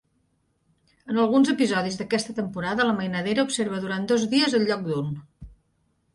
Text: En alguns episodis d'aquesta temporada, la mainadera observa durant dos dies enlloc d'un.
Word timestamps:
En 1.11 1.19
alguns 1.23 1.51
episodis 1.53 1.97
d'aquesta 1.99 2.35
temporada, 2.39 2.89
la 2.91 2.97
mainadera 3.01 3.45
observa 3.49 3.83
durant 3.85 4.09
dos 4.15 4.27
dies 4.35 4.59
enlloc 4.63 4.85
d'un. 4.91 5.15